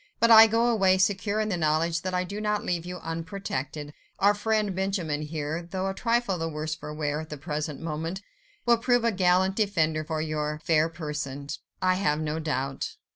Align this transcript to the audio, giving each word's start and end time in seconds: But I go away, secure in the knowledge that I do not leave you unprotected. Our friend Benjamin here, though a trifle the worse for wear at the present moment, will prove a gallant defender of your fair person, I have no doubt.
But 0.19 0.31
I 0.31 0.47
go 0.47 0.65
away, 0.67 0.97
secure 0.97 1.39
in 1.39 1.49
the 1.49 1.57
knowledge 1.57 2.01
that 2.01 2.15
I 2.15 2.23
do 2.23 2.41
not 2.41 2.65
leave 2.65 2.87
you 2.87 2.97
unprotected. 3.01 3.93
Our 4.17 4.33
friend 4.33 4.75
Benjamin 4.75 5.21
here, 5.21 5.61
though 5.61 5.85
a 5.87 5.93
trifle 5.93 6.39
the 6.39 6.49
worse 6.49 6.73
for 6.73 6.91
wear 6.91 7.21
at 7.21 7.29
the 7.29 7.37
present 7.37 7.79
moment, 7.79 8.23
will 8.65 8.79
prove 8.79 9.03
a 9.05 9.11
gallant 9.11 9.55
defender 9.55 10.01
of 10.09 10.21
your 10.27 10.59
fair 10.63 10.89
person, 10.89 11.49
I 11.83 11.97
have 12.01 12.19
no 12.19 12.39
doubt. 12.39 12.95